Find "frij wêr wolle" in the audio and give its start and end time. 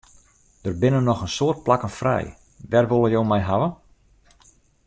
1.99-3.09